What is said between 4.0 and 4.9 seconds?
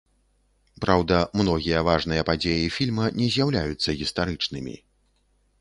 гістарычнымі.